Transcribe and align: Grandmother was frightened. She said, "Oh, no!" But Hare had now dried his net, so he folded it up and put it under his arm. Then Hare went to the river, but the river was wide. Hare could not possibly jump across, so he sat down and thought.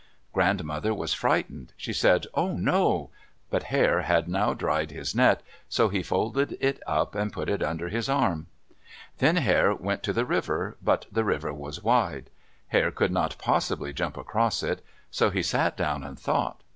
Grandmother 0.33 0.95
was 0.95 1.13
frightened. 1.13 1.73
She 1.77 1.93
said, 1.93 2.25
"Oh, 2.33 2.53
no!" 2.53 3.11
But 3.51 3.65
Hare 3.65 4.01
had 4.01 4.27
now 4.27 4.55
dried 4.55 4.89
his 4.89 5.13
net, 5.13 5.43
so 5.69 5.89
he 5.89 6.01
folded 6.01 6.57
it 6.59 6.81
up 6.87 7.13
and 7.13 7.31
put 7.31 7.47
it 7.47 7.61
under 7.61 7.87
his 7.87 8.09
arm. 8.09 8.47
Then 9.19 9.35
Hare 9.35 9.75
went 9.75 10.01
to 10.01 10.11
the 10.11 10.25
river, 10.25 10.75
but 10.81 11.05
the 11.11 11.23
river 11.23 11.53
was 11.53 11.83
wide. 11.83 12.31
Hare 12.69 12.89
could 12.89 13.11
not 13.11 13.37
possibly 13.37 13.93
jump 13.93 14.17
across, 14.17 14.63
so 15.11 15.29
he 15.29 15.43
sat 15.43 15.77
down 15.77 16.03
and 16.03 16.17
thought. 16.19 16.63